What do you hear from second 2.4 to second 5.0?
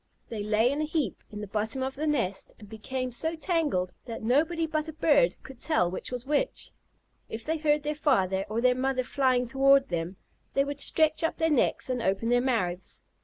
and became so tangled that nobody but a